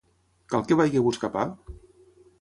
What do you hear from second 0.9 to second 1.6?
a buscar pa?